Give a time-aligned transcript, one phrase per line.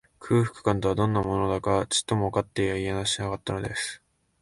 [0.17, 4.01] 空腹感とは、どんなものだか、ちっともわかっていやしなかったのです